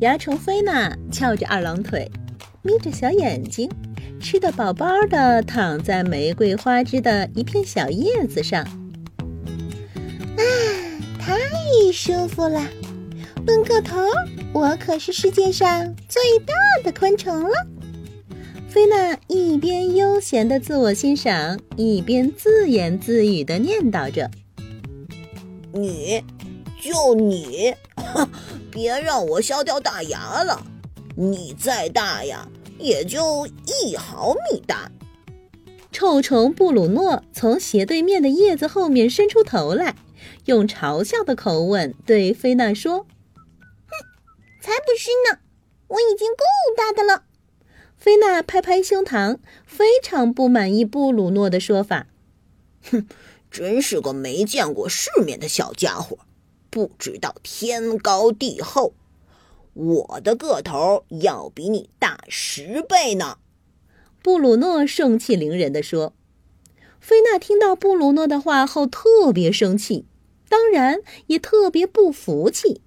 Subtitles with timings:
[0.00, 2.10] 蚜虫菲娜翘着二郎腿，
[2.62, 3.70] 眯着小眼睛，
[4.18, 8.64] 吃得饱饱的，躺在玫瑰花枝的一片小叶子上。
[8.64, 10.42] 啊，
[11.18, 11.36] 太
[11.92, 12.66] 舒服了！
[13.46, 13.98] 论个头，
[14.54, 17.50] 我可是世界上最大的昆虫了。
[18.70, 24.30] 菲娜一边悠闲的自我欣赏，一边自言自语的念叨着
[25.74, 26.24] ：“你，
[26.80, 27.74] 就你。”
[28.70, 30.64] 别让我笑掉大牙了！
[31.16, 34.90] 你再大呀，也就一毫米大。
[35.92, 39.96] 臭虫布鲁诺从斜对面的叶子后面伸出头来，
[40.44, 43.00] 用嘲笑的口吻对菲娜说
[43.90, 43.92] ：“哼，
[44.62, 45.40] 才不是呢！
[45.88, 46.44] 我已经够
[46.76, 47.24] 大的了。”
[47.98, 52.06] 菲娜拍拍胸膛，非常不满意布鲁诺的说法。
[52.88, 53.06] 哼，
[53.50, 56.18] 真是个没见过世面的小家伙。
[56.70, 58.94] 不知道天高地厚，
[59.74, 63.38] 我的个头要比你大十倍呢。”
[64.22, 66.14] 布鲁诺盛气凌人地说。
[67.00, 70.04] 菲娜听到布鲁诺的话后特别生气，
[70.50, 72.82] 当然也特别不服气。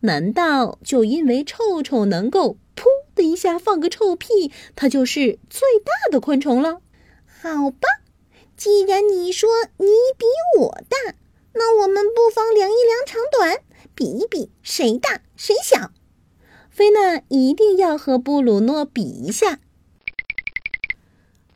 [0.00, 2.84] 难道就因为臭臭能够噗
[3.16, 6.80] 的一下放个臭屁，它就是最大的昆虫了？
[7.42, 7.88] 好吧，
[8.56, 10.24] 既然你说你比
[10.60, 11.16] 我大。
[11.52, 13.58] 那我们不妨量一量长短，
[13.94, 15.90] 比一比谁大谁小。
[16.70, 19.58] 菲娜一定要和布鲁诺比一下。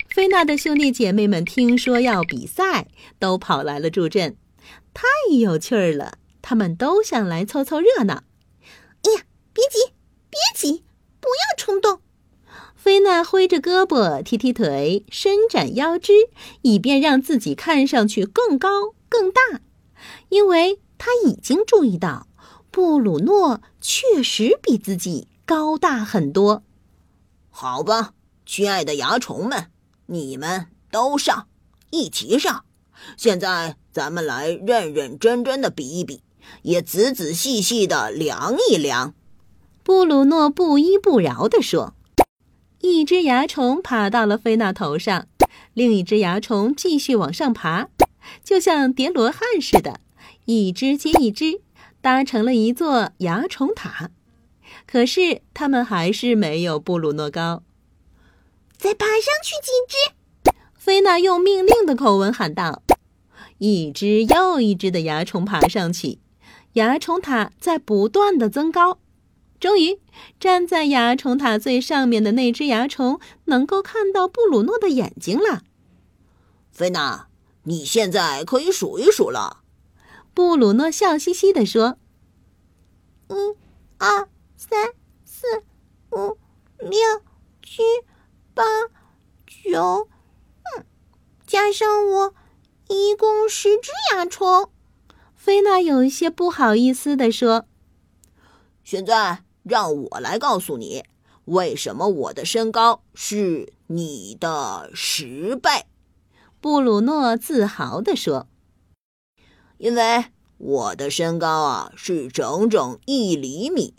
[0.09, 2.89] 菲娜的兄弟姐妹们听说要比赛，
[3.19, 4.37] 都跑来了助阵，
[4.93, 5.07] 太
[5.41, 6.19] 有趣儿了。
[6.43, 8.23] 他们都想来凑凑热闹。
[9.03, 9.23] 哎呀，
[9.53, 9.93] 别急，
[10.29, 10.85] 别急，
[11.21, 12.01] 不要冲动。
[12.77, 16.13] 菲娜挥着胳膊，踢踢腿，伸展腰肢，
[16.63, 19.41] 以便让自己看上去更高更大。
[20.35, 22.27] 因为他已经注意到，
[22.73, 26.65] 布鲁诺确实比自己高大很多。
[27.51, 29.71] 好吧，亲爱的蚜虫们，
[30.07, 31.47] 你们都上，
[31.91, 32.65] 一起上！
[33.17, 36.21] 现在咱们来认认真真的比一比，
[36.63, 39.15] 也仔仔细细的量一量。
[39.85, 41.95] 布鲁诺不依不饶地说
[42.83, 45.29] ：“一只蚜虫爬到了菲娜头上，
[45.75, 47.89] 另一只蚜虫继续往上爬。”
[48.43, 50.01] 就像叠罗汉似的，
[50.45, 51.61] 一只接一只，
[52.01, 54.11] 搭成了一座蚜虫塔。
[54.87, 57.63] 可是他们还是没有布鲁诺高。
[58.77, 60.53] 再爬上去几只！
[60.75, 62.83] 菲娜用命令的口吻喊道。
[63.59, 66.19] 一只又一只的蚜虫爬上去，
[66.75, 68.99] 蚜虫塔在不断的增高。
[69.59, 70.01] 终于，
[70.39, 75.63] 站在蚜虫塔最上面的那只蚜虫能够看到布鲁诺的眼睛了。
[76.71, 77.29] 菲娜。
[77.67, 79.63] 你现在可以数一数了，
[80.35, 81.97] 布鲁诺笑嘻嘻地说
[83.31, 83.35] ：“一、
[83.99, 84.93] 二、三、
[85.25, 85.47] 四、
[86.11, 86.37] 五、
[86.79, 86.99] 六、
[87.63, 87.85] 七、
[88.53, 88.65] 八、
[89.47, 90.09] 九，
[90.77, 90.85] 嗯，
[91.47, 92.35] 加上我，
[92.89, 94.71] 一共十只蚜虫。”
[95.37, 97.67] 菲娜有一些不好意思地说
[98.83, 101.05] ：“现在让我来告诉你，
[101.45, 105.71] 为什么我的身高是你的十倍。”
[106.61, 108.49] 布鲁诺自豪地说
[109.85, 110.25] ：“因为
[110.57, 113.93] 我的身高啊是整整一厘米，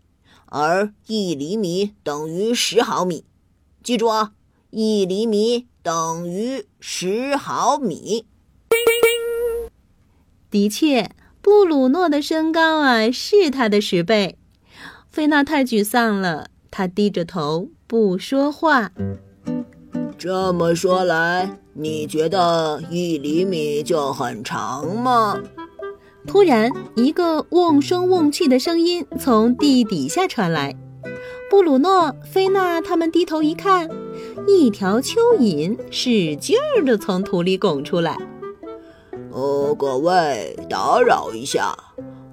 [0.48, 3.24] 而一厘米等于十毫米。
[3.84, 4.32] 记住啊，
[4.72, 8.26] 一厘米等于十毫米。
[10.50, 14.40] 的确，布鲁诺的身高啊是他的十倍。
[15.08, 18.92] 菲娜太沮丧了，她低着头不说话。
[20.18, 25.38] 这么说来。”你觉得一厘米就很长吗？
[26.28, 30.76] 突然，一个瓮声瓮气的声音从地底下传来。
[31.50, 33.90] 布鲁诺、菲娜他们低头一看，
[34.48, 38.18] 一条蚯蚓使劲儿地从土里拱出来。
[39.32, 41.78] 哦，各位，打扰一下，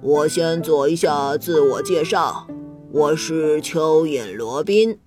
[0.01, 2.47] 我先做一下自我介绍，
[2.91, 4.97] 我是蚯蚓罗宾。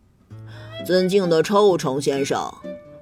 [0.87, 2.53] 尊敬的臭虫先生。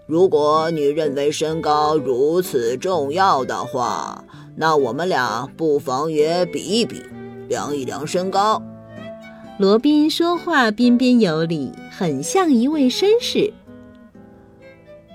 [0.07, 4.25] 如果你认为身高如此重要的话，
[4.57, 7.03] 那我们俩不妨也比一比，
[7.49, 8.63] 量一量身高。
[9.59, 13.53] 罗宾说话彬彬有礼，很像一位绅士。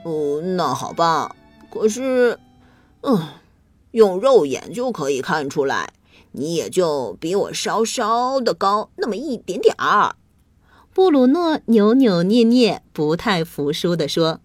[0.05, 1.35] 哦，那好吧。
[1.69, 2.39] 可是，
[3.01, 3.27] 嗯，
[3.91, 5.93] 用肉眼就可以看出来，
[6.31, 10.15] 你也就比我稍稍的高那么一点点儿。
[10.93, 14.41] 布鲁诺扭扭捏捏，不太服输地说：“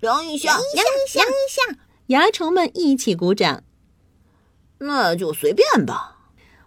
[0.00, 3.62] 量一下，量一下，量一下。”蚜虫们一起鼓掌。
[4.86, 6.18] 那就随便吧。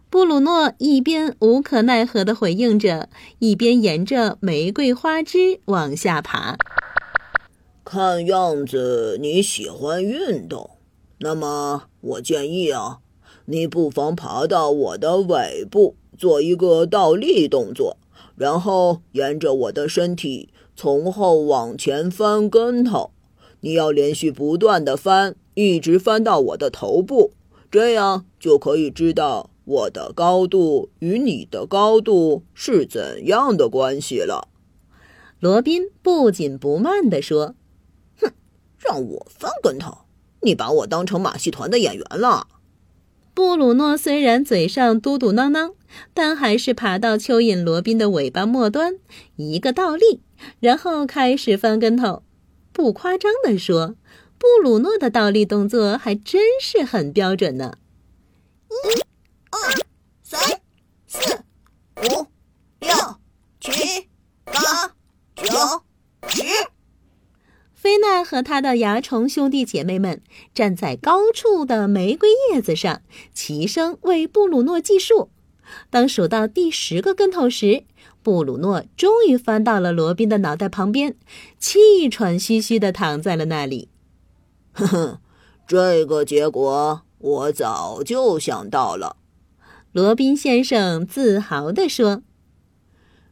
[0.09, 3.09] 布鲁诺一边无可奈何地回应着，
[3.39, 6.57] 一边沿着玫瑰花枝往下爬。
[7.83, 10.71] 看样子你喜欢运动，
[11.19, 12.99] 那么我建议啊，
[13.45, 17.97] 你不妨爬到我的尾部，做一个倒立动作，
[18.35, 23.11] 然后沿着我的身体从后往前翻跟头。
[23.61, 27.31] 你要连续不断地翻，一直翻到我的头部，
[27.69, 29.49] 这样就可以知道。
[29.65, 34.47] 我的高度与你的高度是怎样的关系了？
[35.41, 37.53] 罗宾不紧不慢地说
[38.21, 38.31] ：“哼，
[38.77, 40.05] 让我翻跟头，
[40.41, 42.47] 你把我当成马戏团的演员了。”
[43.35, 45.73] 布鲁诺虽然嘴上嘟嘟囔囔，
[46.13, 48.95] 但还是爬到蚯蚓罗宾的尾巴末端，
[49.35, 50.21] 一个倒立，
[50.61, 52.23] 然后开始翻跟头。
[52.71, 53.95] 不夸张地说，
[54.37, 57.77] 布鲁诺的倒立动作还真是很标准呢。
[58.69, 59.01] 一。
[59.49, 59.59] 二、
[60.23, 60.39] 三、
[61.07, 61.19] 四、
[61.95, 62.27] 五、
[62.79, 62.93] 六、
[63.59, 64.07] 七、
[64.43, 64.53] 八、
[65.35, 65.45] 九、
[66.27, 66.43] 十。
[67.73, 70.21] 菲娜和她的蚜虫兄弟姐妹们
[70.53, 73.01] 站在高处的玫瑰叶子上，
[73.33, 75.29] 齐声为布鲁诺计数。
[75.89, 77.83] 当数到第十个跟头时，
[78.21, 81.15] 布鲁诺终于翻到了罗宾的脑袋旁边，
[81.57, 83.89] 气喘吁吁地躺在了那里。
[84.77, 85.19] 呵呵，
[85.65, 89.17] 这个结果我早就想到了。
[89.91, 92.21] 罗宾先生自豪地说：“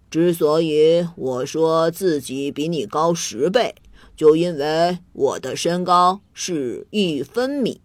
[0.09, 3.75] 之所以我说自己比你高十倍，
[4.15, 7.79] 就因为我的身高是一分米，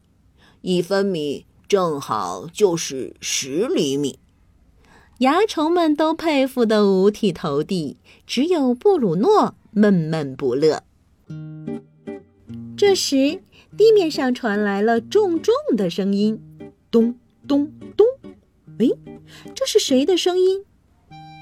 [0.63, 4.19] 一分米正好就是十厘米。”
[5.19, 10.83] 蚜虫们都佩服得五体投地，只有布鲁诺闷闷不乐。
[12.75, 13.43] 这时，
[13.77, 16.41] 地面上传来了重重的声音
[16.91, 18.07] ：“咚咚咚。”
[18.79, 18.89] 哎，
[19.55, 20.65] 这是谁的声音？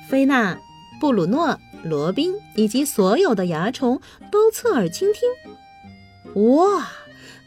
[0.08, 0.58] 菲娜、
[1.00, 6.44] 布鲁诺、罗宾以及所有的蚜虫都侧耳倾听。
[6.56, 6.88] 哇，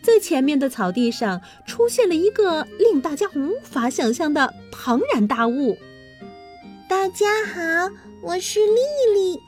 [0.01, 5.77] 在前面的草地上出现了一个令大家无法想象的庞然大物。
[6.87, 8.79] 大家好，我是丽
[9.13, 9.39] 丽。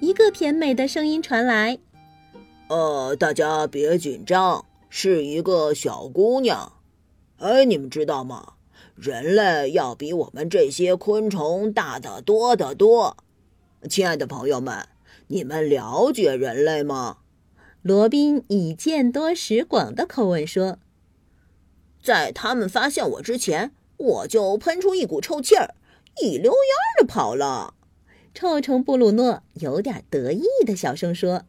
[0.00, 1.78] 一个甜美的声音传来。
[2.68, 6.72] 呃，大家别紧张，是一个小姑娘。
[7.38, 8.54] 哎，你们知道吗？
[8.96, 13.16] 人类要比我们这些昆虫大得多得多，
[13.88, 14.88] 亲爱的朋友们，
[15.28, 17.18] 你们了解人类吗？
[17.82, 20.78] 罗宾以见多识广的口吻说
[22.02, 25.76] ：“在他们发现我之前，我就喷出一股臭气儿，
[26.20, 27.74] 一溜烟儿的跑了。”
[28.34, 31.44] 臭虫布鲁诺有点得意的小声说：“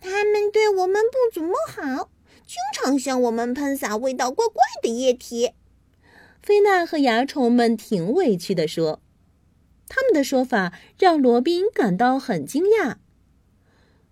[0.00, 2.10] 他们对我们不怎么好，
[2.46, 5.52] 经常向我们喷洒味道怪怪的液体。”
[6.42, 9.00] 菲娜和蚜虫们挺委屈地说
[9.88, 12.96] ：“他们的说法让罗宾感到很惊讶。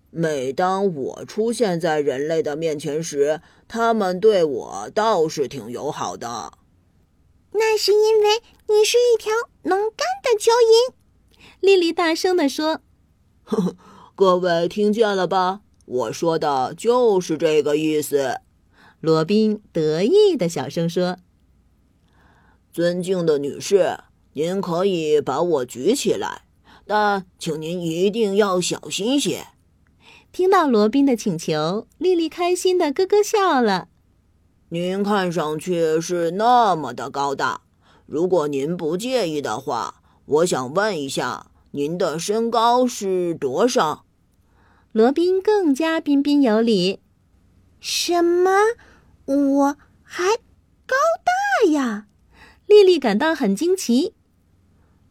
[0.09, 6.53] 每当我出现在人类的面前时，他们对我倒是挺友好的。
[7.53, 9.31] 那是因为你是一条
[9.63, 10.93] 能干的蚯蚓。”
[11.59, 12.81] 莉莉大声地说
[13.43, 13.75] ：“呵呵，
[14.15, 15.61] 各位听见了吧？
[15.85, 18.41] 我说的就是这个意思。”
[19.01, 21.17] 罗宾得意的小声说。
[22.71, 23.97] 尊敬的女士，
[24.33, 26.43] 您可以把我举起来，
[26.87, 29.45] 但请您一定要小心些。
[30.31, 33.89] 听到罗宾的请求，丽丽开心的咯咯笑了。
[34.69, 37.61] 您看上去是那么的高大，
[38.07, 44.05] 如果您不介意的话，我想问一下，您的身高是多少？
[44.93, 46.99] 罗宾更加彬彬有礼。
[47.79, 48.51] 什么？
[49.25, 50.37] 我还
[50.85, 50.95] 高
[51.25, 52.05] 大呀？
[52.67, 54.13] 丽丽感到很惊奇。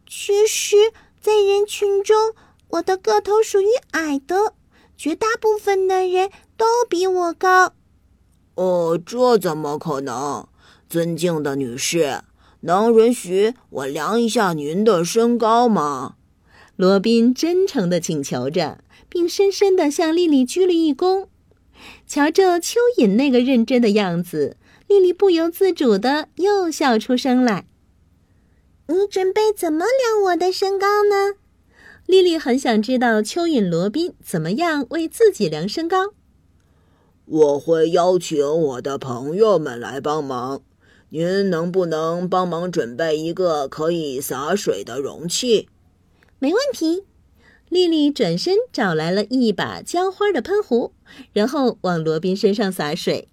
[0.08, 0.76] 其实，
[1.20, 2.32] 在人群中，
[2.68, 4.54] 我的个头属于矮的，
[4.96, 7.72] 绝大部分的人都比我高。
[8.54, 10.46] 哦，这怎么可能？
[10.88, 12.20] 尊敬的女士，
[12.60, 16.14] 能允许我量一下您的身高吗？
[16.76, 18.78] 罗宾真诚的请求着，
[19.12, 21.26] 并深深地向丽丽鞠了一躬。
[22.06, 24.56] 瞧着蚯蚓那个认真的样子。
[24.88, 27.66] 丽丽不由自主的又笑出声来。
[28.88, 31.34] 你准备怎么量我的身高呢？
[32.06, 36.14] 丽丽很想知道蚯蚓罗宾怎么样为自己量身高。
[37.26, 40.62] 我会邀请我的朋友们来帮忙。
[41.10, 45.68] 您能不能帮忙准备一个可以洒水的容器？
[46.38, 47.04] 没问题。
[47.72, 50.92] 丽丽转身找来了一把浇花的喷壶，
[51.32, 53.28] 然后往罗宾身上洒水。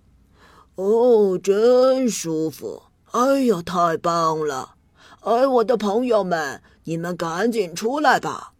[0.75, 2.83] 哦，真舒服！
[3.11, 4.75] 哎呀，太棒了！
[5.23, 8.53] 哎，我的朋友们，你们赶紧出来吧！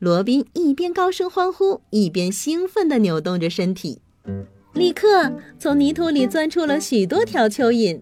[0.00, 4.00] 罗宾一边高声欢呼，一边兴奋地扭动着身体，
[4.72, 8.00] 立刻从泥土里钻出了许多条蚯蚓。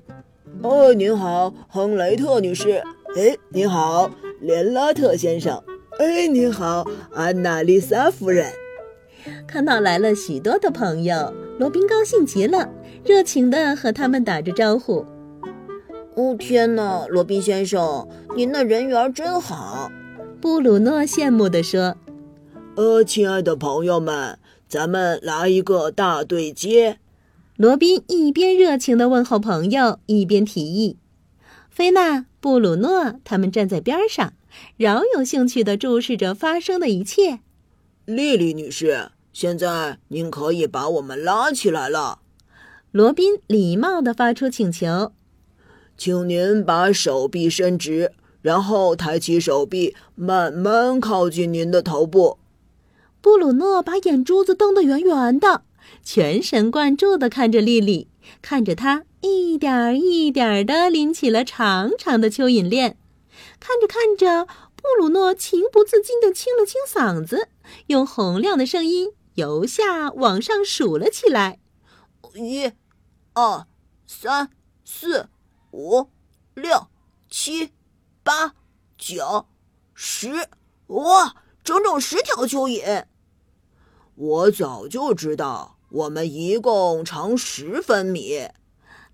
[0.62, 2.82] 哦，您好，亨雷特女士。
[3.14, 4.10] 哎，您好，
[4.40, 5.62] 连拉特先生。
[6.00, 8.50] 哎，你好，安娜丽莎夫人。
[9.46, 12.70] 看到来了许多的朋友，罗宾高兴极了，
[13.04, 15.04] 热情地和他们打着招呼。
[16.14, 19.92] 哦，天哪，罗宾先生，您的人缘真好。
[20.40, 21.94] 布鲁诺羡慕地说
[22.76, 26.96] ：“呃，亲爱的朋友们，咱们来一个大对接。”
[27.58, 30.96] 罗宾一边热情地问候朋友，一边提议。
[31.68, 34.32] 菲娜、布鲁诺他们站在边上，
[34.76, 37.40] 饶有兴趣地注视着发生的一切。
[38.04, 42.20] 莉莉女士，现在您可以把我们拉起来了。
[42.92, 45.12] 罗宾礼貌地发出请求
[45.96, 52.38] ：“请您把手臂伸直。”然后抬起手臂，慢慢靠近您的头部。
[53.20, 55.64] 布鲁诺把眼珠子瞪得圆圆的，
[56.02, 58.08] 全神贯注地看着莉莉，
[58.40, 62.96] 看着她一点儿一点儿地拎起了长长的蚯蚓链。
[63.58, 67.48] 看着看着，布鲁诺情不自禁地清了清嗓子，
[67.86, 71.60] 用洪亮的声音由下往上数了起来：
[72.34, 72.72] 一、
[73.32, 73.66] 二、
[74.06, 74.50] 三、
[74.84, 75.28] 四、
[75.72, 76.08] 五、
[76.54, 76.86] 六、
[77.28, 77.72] 七。
[78.22, 78.54] 八、
[78.98, 79.46] 九、
[79.94, 80.28] 十，
[80.88, 83.06] 哇，整整十条蚯蚓！
[84.14, 88.46] 我早就知道，我们一共长十分米。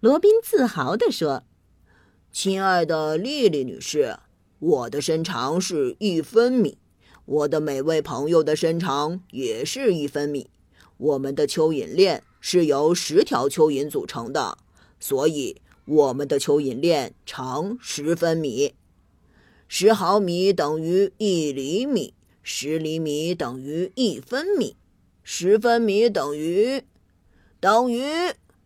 [0.00, 1.44] 罗宾自豪地说
[2.38, 4.18] ：“亲爱的丽丽女士，
[4.58, 6.76] 我的身长是一分米，
[7.24, 10.50] 我的每位朋友的身长也是一分米。
[10.98, 14.58] 我们的蚯蚓链是由十条蚯蚓组成的，
[15.00, 18.74] 所以我们的蚯蚓链长十分米。”
[19.66, 22.12] 十毫米等于一厘米，
[22.42, 24.76] 十厘米等于一分米，
[25.22, 26.82] 十分米等于
[27.58, 28.04] 等于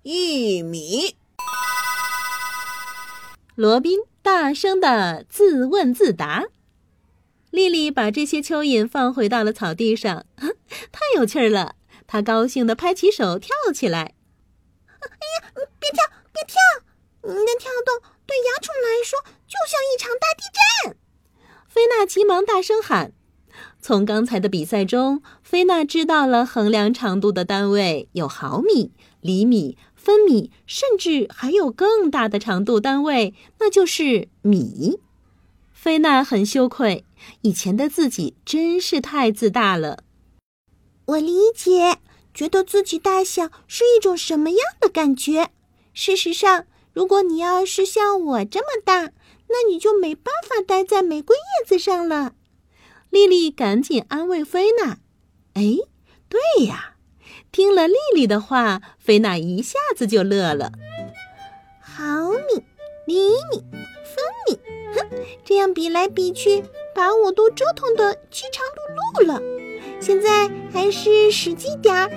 [0.03, 1.15] 一米。
[3.61, 6.47] 罗宾大声的自问自答。
[7.51, 10.25] 丽丽把这些蚯蚓放回到了草地上，
[10.91, 11.75] 太有趣了！
[12.07, 14.15] 她高兴的拍起手，跳起来。
[15.03, 16.03] 哎呀，别跳，
[16.33, 16.57] 别跳！
[17.21, 20.45] 你的跳动对蚜虫来说就像一场大地
[20.87, 20.97] 震。
[21.69, 23.13] 菲娜急忙大声喊
[23.79, 34.99] ：“从刚才的比赛中，菲娜知道了衡量长度的单位有毫米、厘米、分米，甚至还有更大的长度单位，那就是米。”
[35.73, 37.05] 菲娜很羞愧，
[37.43, 40.05] 以前的自己真是太自大了。
[41.07, 41.99] 我理解，
[42.33, 45.51] 觉得自己大小是一种什么样的感觉。
[45.93, 49.13] 事实上，如果你要是像我这么大，
[49.49, 52.35] 那你就没办法待在玫瑰叶子上了。
[53.11, 54.99] 丽丽赶紧安慰菲娜
[55.55, 55.77] ：“哎，
[56.29, 56.97] 对呀！”
[57.53, 60.71] 听了丽丽的话，菲娜一下子就乐了。
[61.81, 62.65] 毫米、
[63.07, 63.17] 厘
[63.51, 63.65] 米、
[64.05, 64.61] 分米，
[64.95, 65.09] 哼，
[65.45, 66.63] 这样比来比去，
[66.95, 68.65] 把我都折腾的饥肠
[69.17, 69.43] 辘辘了。
[70.01, 72.09] 现在还是实际点儿，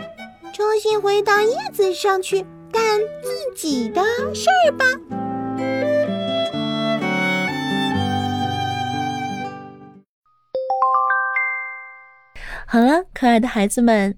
[0.54, 4.04] 重新回到叶子上去干自己的
[4.36, 4.86] 事儿吧。
[12.68, 14.18] 好了，可爱的孩子们，